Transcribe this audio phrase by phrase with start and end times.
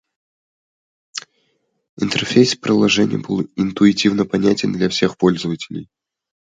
[1.99, 5.91] Интерфейс приложения был интуитивно понятен для всех пользователей.